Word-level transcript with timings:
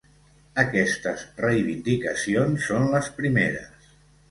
Aquestes 0.61 1.25
reivindicacions 1.43 2.67
són 2.71 2.91
les 2.97 3.13
primeres. 3.21 3.97